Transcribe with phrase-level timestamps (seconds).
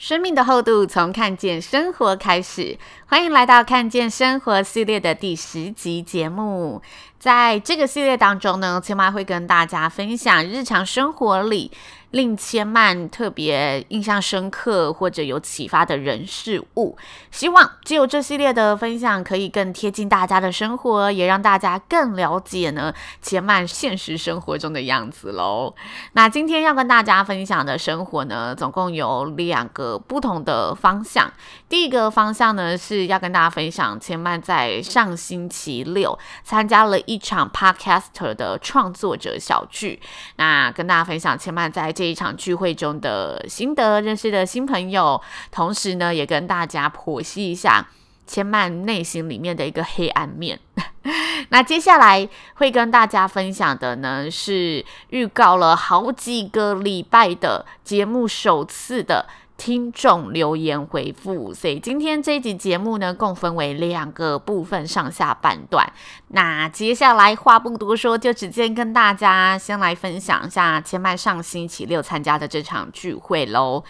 [0.00, 6.80] 生命的厚度从看见生活开始，欢迎来到看见生活系列的第十集节目。
[7.18, 11.70] 在这个系列当中呢，青蛙会跟大家分享日常生活里
[12.10, 16.96] 令千曼特别印象深刻或者有启发的人事物。
[17.30, 22.92] 希望只有这系列的分享可以更贴近大家的生活，也让大家更了解呢
[23.22, 25.74] 千曼现实生活中的样子喽。
[26.12, 31.32] 那今天要跟大家分享的生活呢，总共有两个不同的方向。
[31.70, 40.00] 第一个方向呢，是要跟大家分享千曼在上星期六参加了一场 Podcaster 的创作者小聚，
[40.34, 47.86] 那跟大家分享千曼在这一场聚会中的心得，认识的新朋友，同时呢，也跟大家剖析一下
[48.26, 50.58] 千曼内心里面的一个黑暗面。
[51.50, 59.26] 那接下来会跟大家分享的呢，是预告了好几个礼拜的节目首次的。
[59.60, 65.92] 听众留言回复，所以今天这一集节目呢，共分为两个部分，上下半段。
[66.28, 73.84] 那接下来话不多说，就直接跟大家先来分享一下千嫚上星期六参加的这场聚会喽。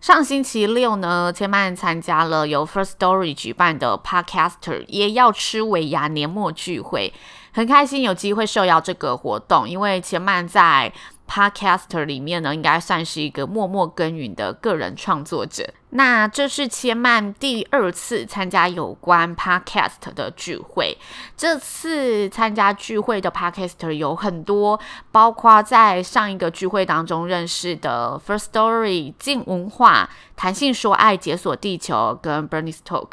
[0.00, 7.14] 上星期六呢，千曼参加了由 First Story 举办的 Podcaster 也要吃尾牙年末聚会，
[7.52, 10.92] 很开心有机会受邀这个活动，因为千曼在
[11.28, 15.72] Podcaster 里面呢，应该算是一个默默耕耘的个人创作者。
[15.90, 20.98] 那这是千曼第二次参加有关 Podcast 的聚会。
[21.36, 24.78] 这次参加聚会的 Podcaster 有很多，
[25.12, 33.10] 包括在上一个聚会当中认识的 First Story、静文化、谈性说爱、解锁地球跟 Bernice Talk，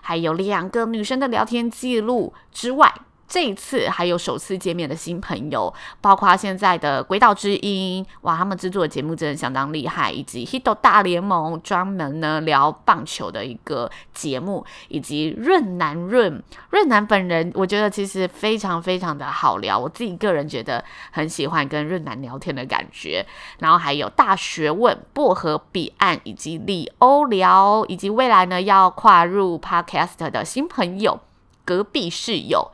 [0.00, 2.94] 还有两个女生的聊天记录之外。
[3.32, 5.72] 这一次还有首次见面的新朋友，
[6.02, 23.24] 包括现在的鬼岛之音，哇，他们制作的节目真的相当厉害，以及 Hit 大联盟专门呢聊棒球的一个节目，以及润南润润南本人，我觉得其实非常非常的好聊，我自己个人觉得很喜欢跟润南聊天的感觉。
[23.60, 31.18] 然后还有大学问、薄荷彼岸以及李欧聊，以及未来呢要跨入 Podcast 的新朋友，
[31.64, 32.70] 隔壁室友。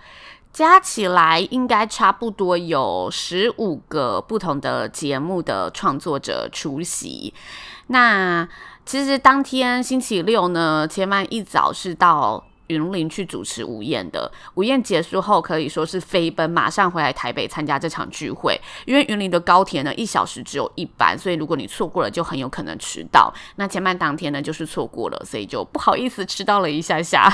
[0.59, 7.33] 加起来应该差不多有十五个不同的节目的创作者出席。
[7.87, 8.49] 那
[8.85, 14.33] 其实当天星期六呢，千曼一早是到云林去主持午宴的。
[14.55, 18.61] 午宴结束后，可以说是飞奔，马上回来台北参加这场聚会。
[18.85, 23.33] 因为云林的高铁呢，一小时只有一班，所以如果你错过了，就很有可能迟到。
[23.55, 27.33] 那千曼当天呢，就是错过了，所以就不好意思迟到了一下下。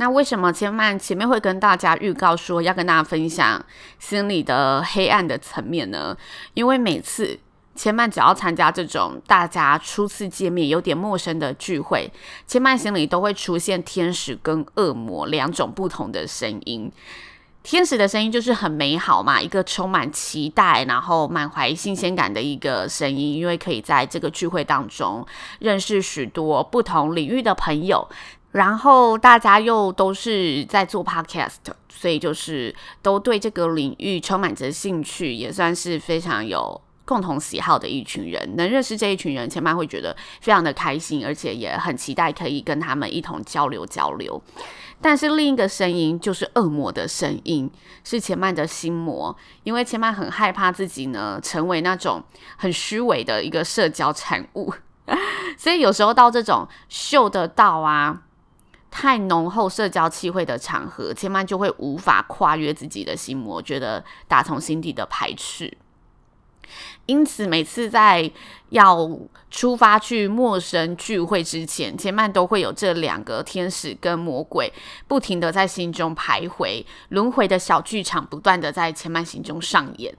[0.00, 3.60] 那为什么千曼前面会跟大家预告说要跟大家分享
[3.98, 6.16] 心里的黑暗的层面呢？
[6.54, 7.36] 因为每次
[7.74, 12.08] 千曼只要参加这种大家初次见面、有点陌生的聚会，
[12.46, 16.92] 千曼心里都会出现天使跟恶魔两种不同的声音。
[17.64, 25.26] 天使的声音就是很美好嘛，一个充满期待，然后满怀新鲜感的一个声音，因为可以在这个聚会当中
[25.58, 28.08] 认识许多不同领域的朋友。
[28.52, 31.56] 然后大家又都是在做 podcast，
[31.90, 38.56] 所以就是都对这个领域充满着兴趣，也算是非常有共同喜好的一群人。
[38.56, 44.42] 能认识这一群人，千嫚会觉得非常的开心，而且也很期待可以跟他们一同交流交流。
[45.00, 47.70] 但是另一个声音就是恶魔的声音，
[48.02, 52.24] 是千嫚的心魔，因为千嫚很害怕自己呢成为那种
[52.56, 54.72] 很虚伪的一个社交产物，
[55.58, 58.22] 所以有时候到这种秀得到啊。
[58.90, 65.76] 太浓厚社交气味的场合，千嫚就会无法跨越自己的心魔，觉得打从心底的排斥。
[67.06, 68.30] 因此，每次在
[68.68, 69.08] 要
[69.50, 74.70] 出发去陌生聚会之前，千曼都会有这两个天使跟魔鬼
[75.06, 80.14] 不停的在心中徘徊，轮回的小剧场不断的在千曼心中上演。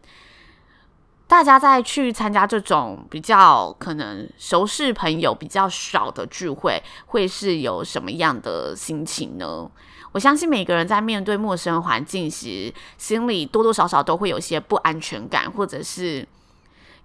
[1.29, 9.69] 大家在去参加这种比较可能熟识朋友比较少的聚会，会是有什么样的心情呢？
[10.11, 16.27] 我相信每个人在面对陌生环境时，心里多多少少都会有些不安全感，或者是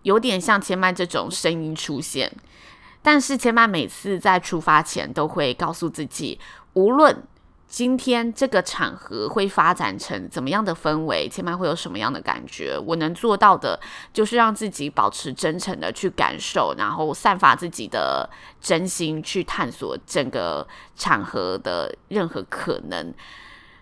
[0.04, 2.32] 有点像千曼这种声音出现。
[3.02, 6.40] 但是千曼每次在出发前都会告诉自己，
[6.72, 7.22] 无论
[7.66, 12.78] 今天这个场合会发展成怎么样的氛围，前面会有什么样的感觉？
[12.86, 13.80] 我能做到的
[14.12, 18.28] 就是让自己保持真诚的去感受，然后散发自己的
[18.60, 23.12] 真心去探索整个场合的任何可能。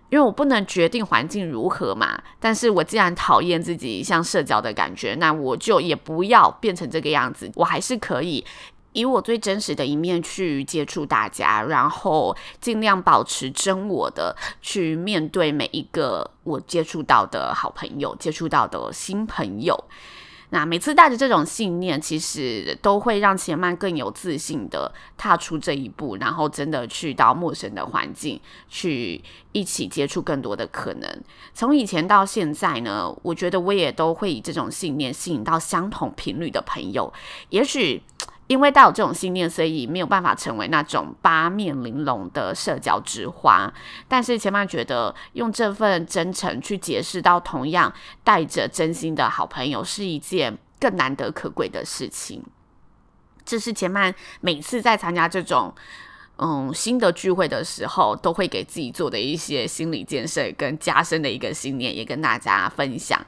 [0.09, 8.45] 因为我不能决定环境如何嘛，但是我既然讨厌自己像社交的感觉，那我就也不要变成这个样子，我还是可以。
[8.93, 19.85] 以我最真实的一面去接触大家，然后尽量保持真我的去面对每一个我接触到的好朋友、接触到的新朋友。
[20.51, 28.39] 那每次带着这种信念，其实都会让前曼更有自信的踏出这一步，然后真的去到陌生的环境，
[28.69, 31.09] 去一起接触更多的可能。
[31.55, 37.11] 从以前到现在呢，我觉得我也都会以这种信念吸引到相同频率的朋友，
[37.49, 38.03] 也许。
[38.53, 43.73] 因为带有这种信念，所以没有办法成为那种八面玲珑的社交之花。
[44.07, 47.91] 但是千曼觉得，用这份真诚去结识到同样
[48.23, 52.45] 带着真心的好朋友，是一件更难得可贵的事情。
[53.43, 55.75] 这是前曼每次在参加这种
[56.37, 63.25] 嗯新的聚会的时候，都会给自己做的一些心理建设跟加深的一个信念，也跟大家分享。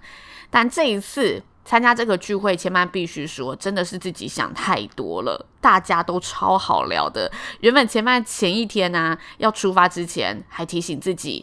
[0.51, 1.43] 但这一次。
[1.65, 5.47] 参加这个聚会，千曼必须说，真的是自己想太多了。
[5.61, 7.31] 大家都超好聊的。
[7.61, 11.43] 原本千曼前一天呢、要出发之前，还提醒自己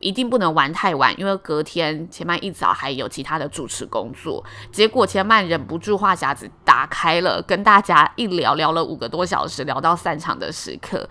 [0.00, 4.44] 一定不能玩太晚，因为隔天千曼一早还有其他的主持工作。
[4.72, 11.08] 结果千曼忍不住话匣子打开了，跟大家一聊聊了五个多小时，聊到散场的时刻，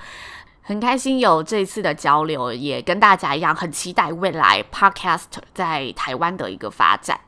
[0.62, 7.22] 很开心有这一次的交流，也跟大家一样，很期待未来 Podcast 在台湾的一个发展。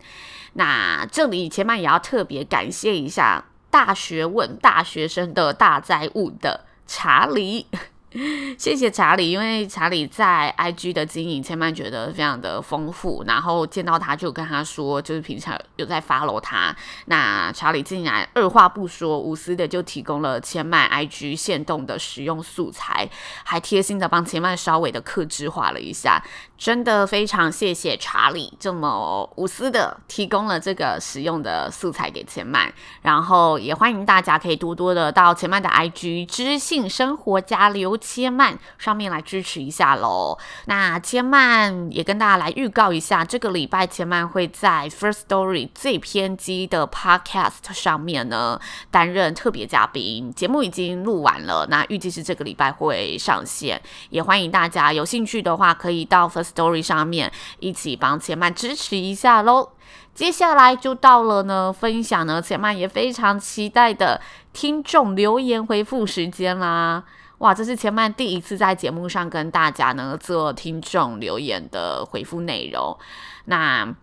[0.53, 7.67] 那这里前面也要特别感谢一下大学问大学生的大灾物的查理。
[8.59, 13.23] 谢谢查理，因为查理在 IG 的经营，千曼觉得非常的丰富。
[13.25, 16.75] 然后见到他就跟他说，就是平常有在 follow 他。
[17.05, 23.09] 那查理竟然二话不说，无私的就提供了千曼 IG 限动的使用素材，
[23.43, 26.23] 还贴心的帮千曼稍微的克制化了一下。
[26.55, 32.71] 真的非常谢谢查理这么无私的提供了这个使用的素材给千曼。
[33.01, 37.97] 然后也欢迎大家可以多多的到千曼的 IG 知性生活家留。
[38.03, 40.37] 千曼上面来支持一下喽。
[40.65, 48.59] 那千曼也跟大家来预告一下，这个礼拜千曼会在 First Story 最偏激的 Podcast 上面呢
[48.91, 50.33] 担任特别嘉宾。
[50.33, 53.81] 节目已经录完了，那预计是这个礼拜会上线。
[54.09, 59.69] 也欢迎大家有兴趣的话，可以到 First Story 上面一起帮千曼支持一下喽。
[60.13, 64.21] 接下来就到了呢分享呢千曼也非常期待的
[64.53, 67.03] 听众留言回复时间啦。
[67.43, 72.97] 哇，这是千曼第一次在节目上跟大家呢做听众留言的回复内容。
[73.45, 73.93] 那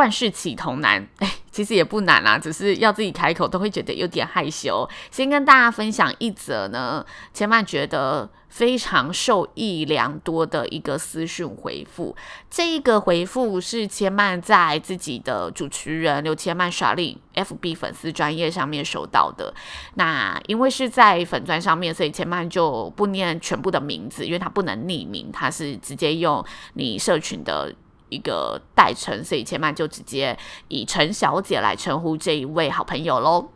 [0.00, 4.88] 万事起头难，哎， 其实也不难啦，只是要自己开口都会觉得有点害羞。
[5.10, 7.04] 先跟大家分享一则呢，
[7.34, 8.30] 千曼觉得。
[8.50, 12.16] 非常受益良多的一个私讯回复，
[12.50, 19.54] 这一个回复是千曼在自己的主持人刘千曼耍力 FB 粉丝专页上面收到的。
[19.94, 27.72] 那因为是在粉专上面，所以千曼就不念全部的名字，因为他不能匿名，他是直接用你社群的
[28.10, 30.38] 一个代称，所以千曼就直接
[30.68, 33.48] 以陈小姐来称呼这一位好朋友喽。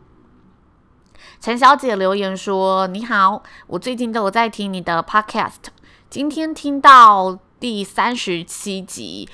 [1.40, 5.66] 陈小姐留言说：“你好，我最近都有在听你的 podcast，
[6.08, 9.28] 今天听到第三十七集。”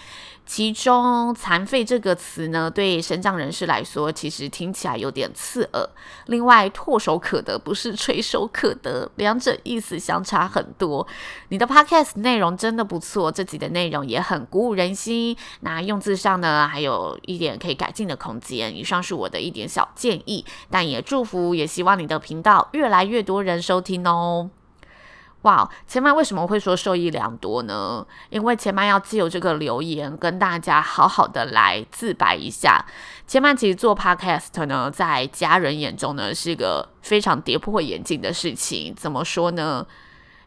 [0.50, 5.88] 其中“残废”这个词呢，对身障人士来说，其实听起来有点刺耳。
[6.26, 11.06] 另外，“唾手可得”不是“垂手可得”，两者意思相差很多。
[11.50, 15.36] 你的 podcast 内容真的不错，这集的内容也很鼓舞人心。
[15.60, 18.76] 那用字上呢，还有一点可以改进的空间。
[18.76, 24.50] 以上是我的一点小建议，但也祝福，也希望你的频道越来越多人收听哦。
[25.42, 28.06] 哇，前曼为什么会说受益良多呢？
[28.28, 32.84] 因为前曼要借由这个留言跟大家好好的来自白一下。
[33.26, 38.94] 前曼其实做 podcast 呢，在家人眼中呢，是一个非常跌破眼镜的事情。
[38.94, 39.86] 怎么说呢？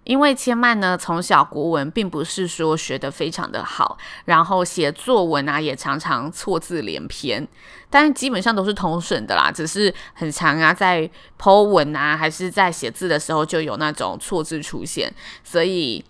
[0.03, 7.47] 因为千曼呢，从小国文并不是说学得非常的好，然后写作文啊也常常错字连篇，
[7.89, 16.03] 但基本上都是通顺的啦，只是很常啊，在剖文啊还是在写字的时候就有那种错字出现，所以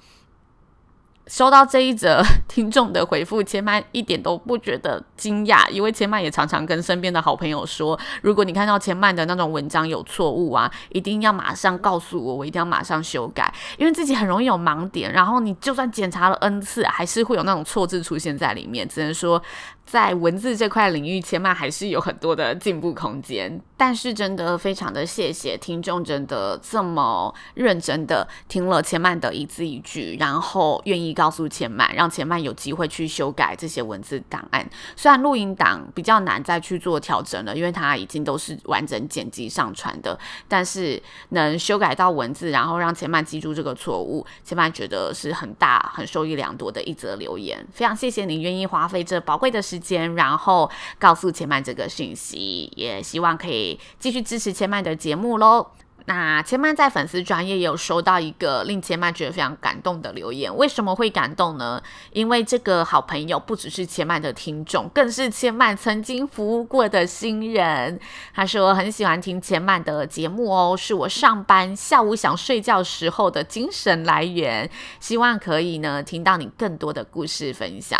[1.27, 19.41] 收到这一则 听众的回复，千曼一点都不觉得惊讶，因为千曼也常常跟身边的好朋友说，如果你看到千曼的那种文章有错误啊，一定要马上告诉我，我一定要马上修改，因为自己很容易有盲点，然后你就算检查了 N 次，还是会有那种错字出现在里面，只能说。
[19.85, 23.61] 在文字这块领域，千曼还是有很多的进步空间。
[23.75, 34.65] 但是真的非常的谢谢听众，真的这么认真的听了千曼的一字一句，然后愿意告诉千曼，让千曼有机会去修改这些文字档案。
[34.95, 47.65] 虽然录音档比较难再去做调整了，因为它已经都是完整剪辑上传的，但是能修改到文字，然后让千曼记住这个错误，千曼觉得是很大、很受益良多的一则留言。
[47.73, 55.71] 非常谢谢你愿意花费这宝贵的时时间，然后告诉千曼这个讯息，也希望可以继续支持千曼的节目喽。
[56.05, 61.81] 那千曼在粉丝专业也有收到一个令千曼觉得非常感动的留言，为什么会感动呢？
[62.11, 67.97] 因为这个好朋友不只是千曼的听众，更是千曼曾经服务过的新人。
[68.33, 74.69] 他说很喜欢听千曼的节目哦，是我上班下午想睡觉时候的精神来源。
[74.99, 77.97] 希望可以呢听到你更多的故事分享。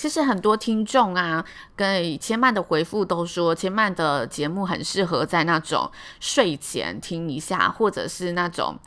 [0.00, 1.44] 其实很多听众啊，
[1.76, 5.90] 跟千曼的回复都说，千曼的节目很适合在那种
[6.20, 8.78] 睡前听一下，或者是那种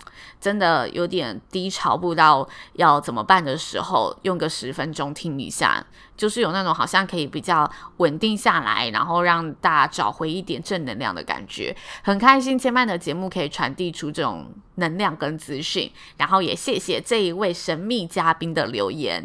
[0.42, 5.86] 真的有点低潮，不知道要怎么办的时候，用个十分钟听一下，
[6.18, 11.78] 就是有那种好像可以比较稳定下来，然后让大家找回一点正能量的感觉。
[12.02, 19.24] 很开心千曼的节目可以传递出这种能量跟资讯，然后也谢谢这一位神秘嘉宾的留言。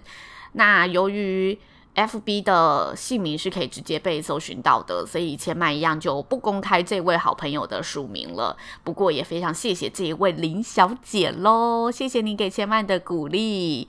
[0.52, 1.58] 那由于
[1.98, 8.56] FB 的姓名是可以直接被搜寻到的，所以千曼一样就不公开这位好朋友的署名了。
[8.84, 13.88] 不过也非常谢谢这一位林小姐喽，谢谢你给千曼的鼓励。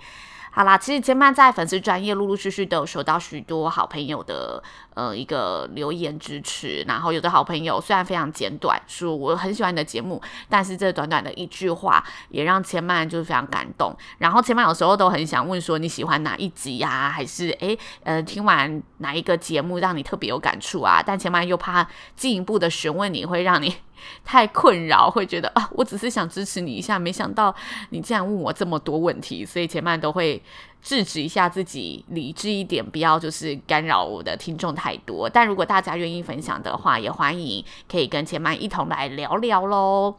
[0.52, 4.62] 好啦，其实千曼在粉丝专业陆陆续续都有收到许多好朋友的
[5.00, 13.96] 呃一个留言支持，然后有的好朋友虽然非常简短，说我很喜欢你的节目，但是这短短的一句话也让千曼就是非常感动。
[14.18, 21.02] 然后千曼有时候都很想问说你喜欢哪一集呀、还是诶呃听完哪一个节目让你特别有感触啊？
[21.02, 23.74] 但千曼又怕进一步的询问你会让你。
[24.24, 27.54] 太困扰，会觉得啊，我只是想支持你一下，没想到
[27.90, 30.42] 你竟然问我这么多问题，所以千曼都会
[30.82, 35.30] 制止一下自己，理智一点，不要就是干扰我的听众太多。
[35.30, 40.16] 但如果大家愿意分享的话，也欢迎可以跟千曼一同来聊聊喽。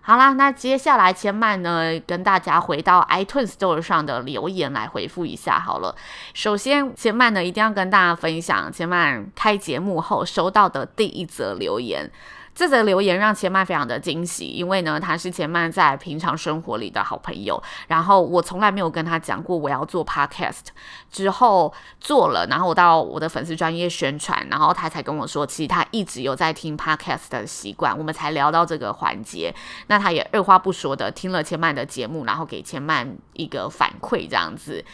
[0.00, 5.94] 好啦，那接下来千曼呢，跟大家回到 iTunes Store 上的留言来回复一下好了。
[6.32, 12.10] 首先，千曼呢一定要跟大家分享千曼开节目后收到的第一则留言。
[12.58, 17.62] 这则留言让千曼非常的惊喜，因为呢，他是千曼在平常生活里的好朋友。
[17.86, 20.62] 然后我从来没有跟他讲过我要做 podcast，
[21.08, 27.96] 之后做了，然后我到我的粉丝专业宣传，然后他才跟我说，其实他一直有在听 podcast 的习惯。
[27.96, 29.54] 我们才聊到这个环节，
[29.86, 34.84] 那他也二话不说的听了千曼的节目，然后给千曼一个反馈，这样子。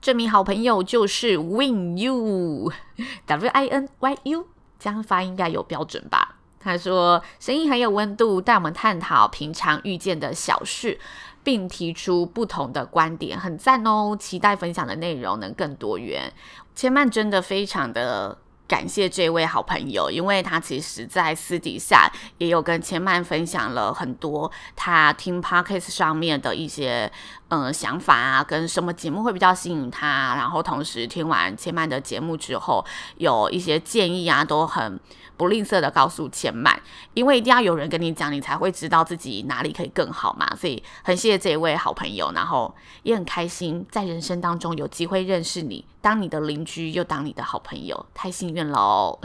[0.00, 4.48] 这名好朋友就是 Win You，W I N Y U，
[4.80, 6.33] 这样发音应该有标准吧？
[6.64, 10.98] 他说：“声音很有温度，带我们探讨平常遇见的小事，
[11.42, 14.16] 并提出不同的观点，很赞哦！
[14.18, 16.32] 期待分享的内容能更多元。”
[16.74, 27.12] 千曼真的非常的感谢这位好朋友，因为他其实在私底下也有跟千曼分享了很多他听 Podcast 上面的一些
[27.48, 32.84] 嗯想法啊，跟什么节目会比较吸引他，然后同时听完千曼的节目之后，
[33.18, 34.98] 有一些建议啊，都很。
[35.36, 36.80] 不吝啬的告诉千曼，
[37.14, 40.46] 因为一定要有人跟你讲，你才会知道自己哪里可以更好嘛。
[40.56, 49.20] 所以很谢谢这一位好朋友，然后也很开心在人生当中有机会认识你，当你的邻居又当你的好朋友，太幸运喽。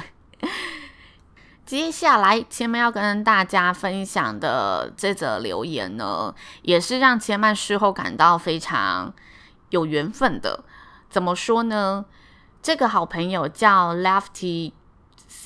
[1.65, 9.13] 接下来千曼要跟大家分享的这则留言呢，也是让千曼事后感到非常
[9.69, 10.63] 有缘分的。
[11.11, 12.05] 怎么说呢？
[12.63, 14.71] 这个好朋友叫 Lefty。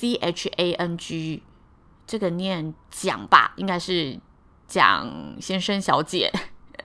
[0.04, 1.42] C H A N G，
[2.06, 4.20] 这个念蒋吧，应该是
[4.68, 6.30] 蒋先生小姐。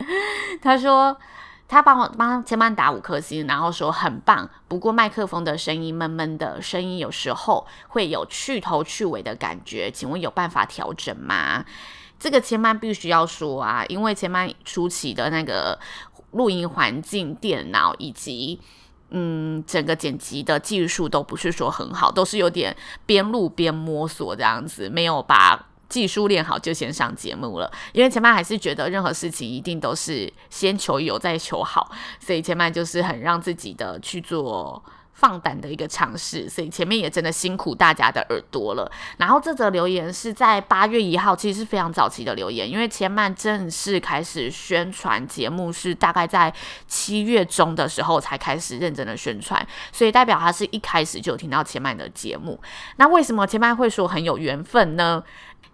[0.63, 1.19] 他说
[1.67, 4.49] 他帮我帮千曼打五颗星，然后说很棒。
[4.69, 11.65] 不过麦克风的声音闷闷的，声音有时候会有去头去尾的感觉，请问有办法调整吗？
[12.17, 15.77] 这个千曼必须要说啊，因为千曼初期的那个
[16.31, 18.61] 录音环境、电脑以及。
[19.11, 22.75] 嗯，整个剪辑的技术都不是说很好，都是有点
[23.05, 34.83] 边录边摸索这样子，没有把技术练好就先上节目了，因为千曼还是觉得任何事情一定都是先求有再求好，所以千曼就是很让自己的去做。
[35.19, 38.89] 放胆的一个尝试，所以前面也真的辛苦大家的耳朵了。
[39.17, 46.53] 然后这则留言是在八月一号，其实是非常早期的留言，因为千曼正式开始宣传节目是大概在
[46.87, 52.57] 七月中的时候才开始认真的宣传，所以代表他是一开始就听到千曼的节目。
[52.95, 55.21] 那为什么千曼会说很有缘分呢？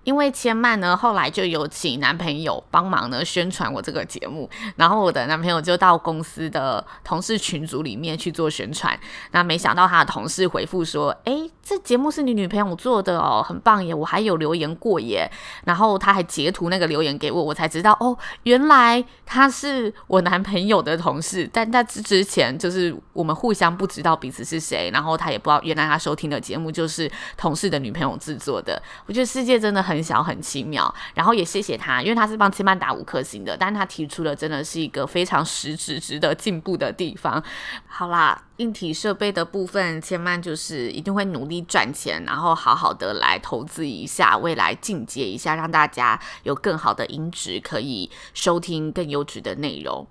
[0.05, 4.47] 因为千曼呢，后来就有请男朋友帮忙呢宣传我这个节目，
[4.77, 8.97] 然后我的男朋友就到公司的同事群组里面去做宣传。
[9.31, 13.95] 那没想到他的同事回复说：“诶，这节目是你女朋友做的哦，很棒耶！
[13.95, 15.29] 我还有留言过耶。”
[15.65, 21.49] 然后他还截图那个留言给我，我才知道哦，原来他是我男朋友的同事。
[21.51, 28.79] 但在之之前，就是我们互相不知道彼此是谁，然后他也不知道原来他收听的节目就是同事的女朋友制作的。
[29.07, 29.94] 我觉得世界真的很。
[29.95, 37.41] 很小很奇妙，然后也谢谢他，因为他是帮千曼打五颗星的，但他提出的真的是一个非常实质值得进步的地方。
[37.87, 50.05] 好啦，硬体设备的部分，千曼就是一定会努力赚钱，然后好好的来投资一下，未来进阶一下，让大家有更好的音质，可以收听更优质的内容。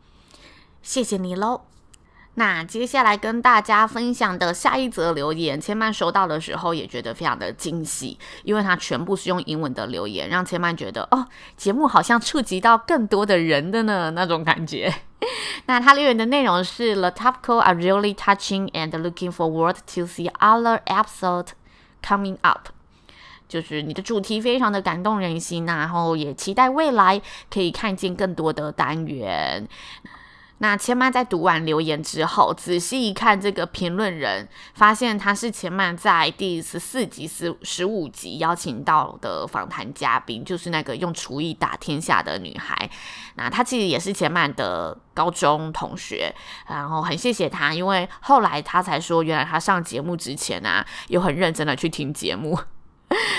[0.82, 1.73] 谢谢你喽。
[2.36, 11.26] 那接下来跟大家分享的下一则留言，千曼收到的时候也觉得非常的惊喜，因为它全部是用英文的留言，让千曼觉得哦，
[11.56, 14.92] 节目好像触及到更多的人的呢那种感觉。
[15.66, 21.48] 那他留言的内容是：The topic are really touching and looking forward to see other episode
[22.02, 22.68] coming up。
[23.48, 29.66] 就是你的主题非常的感动人心，然后也期待未来可以看见更多的单元。
[30.58, 42.88] 那千曼在读完留言之后，仔细一看这个评论人，发现他是千曼在第十四集、十十五集邀请到的访谈嘉宾，就是那个用厨艺打天下的女孩。
[43.34, 46.32] 那她其实也是千曼的高中同学，
[46.68, 52.58] 然后很谢谢她，因为后来她才说，原来她上节目之前啊，有很认真的去听节目。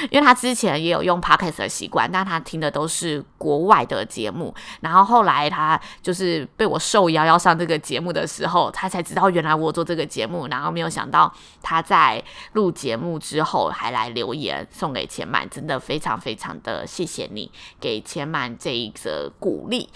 [0.10, 4.54] 因为他之前也有用 podcast 的习惯，但他听的都是国外的节目。
[4.82, 10.48] 然后后来他就是被我受邀要上这个节目的时候，他才知道原来我做这个节目。
[10.48, 19.90] 然后没有想到他在录节目之后还来留言送给千满，真的非常非常的谢谢你给千满这一则鼓励。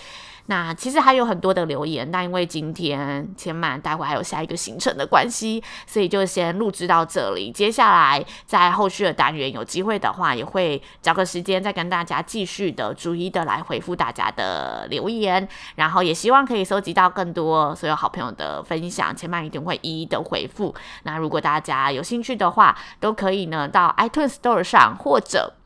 [0.50, 7.52] 那其实还有很多的留言，但因为今天千曼待会还有下一个行程的关系，所以就先录制到这里。
[7.52, 20.74] 接下来在后续的单元有机会的话，也会找个时间再跟大家继续的逐一的来回复大家的留言，然后也希望可以收集到更多所有好朋友的分享，千曼一定会一一的回复。
[21.04, 25.59] 那如果大家有兴趣的话，都可以呢到 iTunes Store 上或者。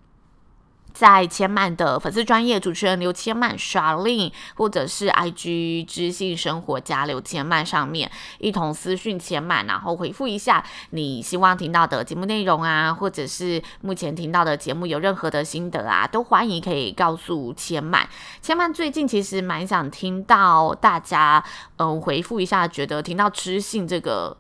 [0.94, 18.08] 在千曼的粉丝专业主持人刘千曼 Charlene，或者是 IG 知性生活家刘千曼上面一同私讯千曼，然后回复一下你希望听到的节目内容啊，或者是目前听到的节目有任何的心得啊，都欢迎可以告诉千曼。
[18.42, 21.44] 千曼最近其实蛮想听到大家
[21.78, 24.38] 嗯回复一下，觉得听到知性这个。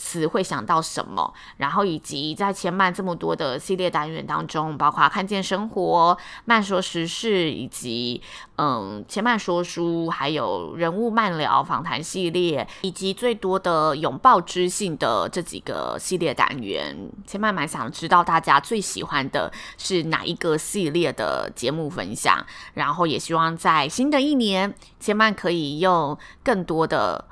[0.00, 1.30] 词会想到什么？
[1.58, 8.22] 然后以及在千曼这么多的系列单元当中，包括看见生活、曼说时事，以及
[8.56, 22.42] 嗯千曼说书，还有人物漫聊访谈系列，以及最多的拥抱知性的这几个系列单元，千曼蛮想知道大家最喜欢的是哪一个系列的节目分享。
[22.72, 27.26] 然后也希望在新的一年，千曼可以用更多的。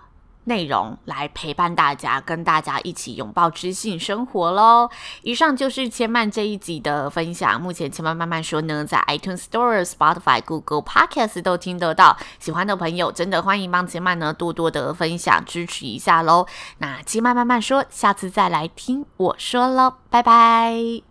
[0.48, 4.88] 内容来陪伴大家，跟大家一起拥抱知性生活喽。
[5.22, 7.60] 以上就是千曼这一集的分享。
[7.60, 12.16] 目前千曼慢慢说呢，在 iTunes Store、Spotify、Google Podcast 都听得到。
[12.40, 16.46] 喜欢的朋友真的欢迎帮千曼呢多多的分享支持一下喽。
[16.78, 21.07] 那千曼慢慢说，下次再来听我说喽，拜拜。